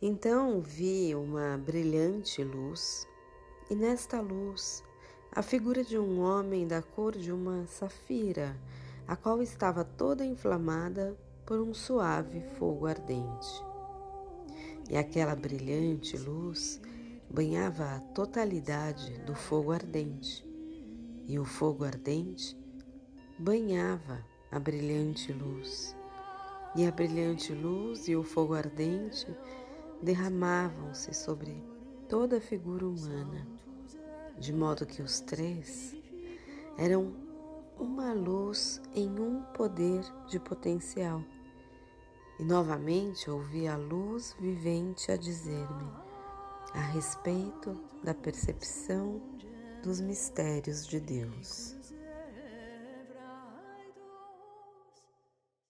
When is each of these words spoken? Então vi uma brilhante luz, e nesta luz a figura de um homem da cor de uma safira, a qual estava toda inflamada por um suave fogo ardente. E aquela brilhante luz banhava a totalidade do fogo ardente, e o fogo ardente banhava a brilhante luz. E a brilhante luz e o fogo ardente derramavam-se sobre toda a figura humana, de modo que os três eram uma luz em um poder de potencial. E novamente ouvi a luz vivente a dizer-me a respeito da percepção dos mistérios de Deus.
Então 0.00 0.60
vi 0.60 1.12
uma 1.12 1.58
brilhante 1.58 2.44
luz, 2.44 3.04
e 3.68 3.74
nesta 3.74 4.20
luz 4.20 4.84
a 5.32 5.42
figura 5.42 5.82
de 5.82 5.98
um 5.98 6.20
homem 6.20 6.68
da 6.68 6.80
cor 6.80 7.16
de 7.16 7.32
uma 7.32 7.66
safira, 7.66 8.56
a 9.08 9.16
qual 9.16 9.42
estava 9.42 9.84
toda 9.84 10.24
inflamada 10.24 11.18
por 11.44 11.58
um 11.58 11.74
suave 11.74 12.40
fogo 12.56 12.86
ardente. 12.86 13.64
E 14.88 14.96
aquela 14.96 15.34
brilhante 15.34 16.16
luz 16.16 16.80
banhava 17.28 17.96
a 17.96 18.00
totalidade 18.00 19.18
do 19.22 19.34
fogo 19.34 19.72
ardente, 19.72 20.46
e 21.26 21.40
o 21.40 21.44
fogo 21.44 21.84
ardente 21.84 22.56
banhava 23.36 24.24
a 24.48 24.60
brilhante 24.60 25.32
luz. 25.32 25.96
E 26.76 26.86
a 26.86 26.92
brilhante 26.92 27.52
luz 27.52 28.06
e 28.06 28.14
o 28.14 28.22
fogo 28.22 28.54
ardente 28.54 29.26
derramavam-se 30.02 31.12
sobre 31.14 31.62
toda 32.08 32.38
a 32.38 32.40
figura 32.40 32.86
humana, 32.86 33.46
de 34.38 34.52
modo 34.52 34.86
que 34.86 35.02
os 35.02 35.20
três 35.20 35.94
eram 36.76 37.12
uma 37.78 38.12
luz 38.12 38.80
em 38.94 39.08
um 39.18 39.42
poder 39.54 40.02
de 40.28 40.38
potencial. 40.38 41.22
E 42.38 42.44
novamente 42.44 43.28
ouvi 43.28 43.66
a 43.66 43.76
luz 43.76 44.36
vivente 44.38 45.10
a 45.10 45.16
dizer-me 45.16 45.90
a 46.72 46.80
respeito 46.80 47.76
da 48.04 48.14
percepção 48.14 49.20
dos 49.82 50.00
mistérios 50.00 50.86
de 50.86 51.00
Deus. 51.00 51.76